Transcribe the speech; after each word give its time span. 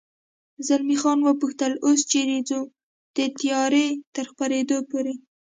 زلمی 0.67 0.97
خان 1.01 1.19
و 1.23 1.29
پوښتل: 1.41 1.71
اوس 1.85 1.99
چېرې 2.11 2.37
ځو؟ 2.49 2.61
د 3.17 3.19
تیارې 3.39 3.87
تر 4.15 4.25
خپرېدو 4.31 4.77
پورې. 4.89 5.13